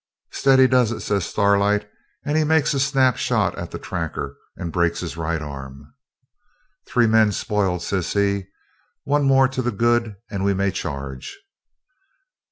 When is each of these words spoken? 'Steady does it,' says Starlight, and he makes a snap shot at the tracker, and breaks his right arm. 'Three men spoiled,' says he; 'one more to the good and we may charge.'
'Steady 0.31 0.67
does 0.67 0.91
it,' 0.91 1.01
says 1.01 1.23
Starlight, 1.27 1.87
and 2.25 2.35
he 2.35 2.43
makes 2.43 2.73
a 2.73 2.79
snap 2.79 3.17
shot 3.17 3.55
at 3.55 3.69
the 3.69 3.77
tracker, 3.77 4.35
and 4.57 4.71
breaks 4.71 5.01
his 5.01 5.15
right 5.15 5.43
arm. 5.43 5.93
'Three 6.87 7.05
men 7.05 7.31
spoiled,' 7.31 7.83
says 7.83 8.11
he; 8.13 8.47
'one 9.03 9.21
more 9.25 9.47
to 9.49 9.61
the 9.61 9.69
good 9.69 10.15
and 10.31 10.43
we 10.43 10.55
may 10.55 10.71
charge.' 10.71 11.37